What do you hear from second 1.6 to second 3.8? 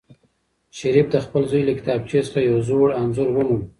له کتابچې څخه یو زوړ انځور وموند.